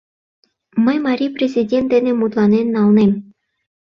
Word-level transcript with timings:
Мый 0.85 0.97
марий 1.05 1.31
президент 1.37 1.87
дене 1.93 2.11
мутланен 2.15 2.67
налнем. 2.75 3.11